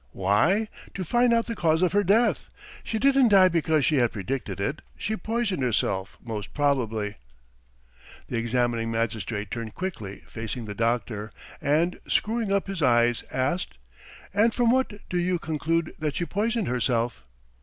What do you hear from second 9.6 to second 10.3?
quickly,